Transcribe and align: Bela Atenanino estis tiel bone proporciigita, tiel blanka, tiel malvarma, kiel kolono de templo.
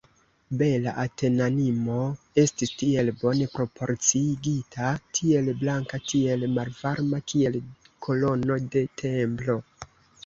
Bela 0.59 0.93
Atenanino 1.01 1.97
estis 2.43 2.71
tiel 2.79 3.11
bone 3.19 3.47
proporciigita, 3.57 4.89
tiel 5.19 5.53
blanka, 5.61 6.01
tiel 6.13 6.47
malvarma, 6.57 7.21
kiel 7.33 7.59
kolono 8.07 8.63
de 8.77 8.83
templo. 9.05 9.61